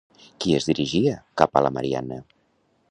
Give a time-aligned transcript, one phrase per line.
[0.45, 1.13] Qui es dirigia
[1.43, 2.21] cap a la Marianna?